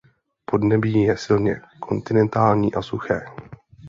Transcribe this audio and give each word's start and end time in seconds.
Podnebí 0.45 0.93
je 1.01 1.17
silně 1.17 1.61
kontinentální 1.79 2.73
a 2.73 2.81
suché. 2.81 3.21